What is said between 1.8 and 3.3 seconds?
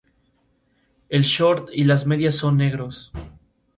las medias son negros.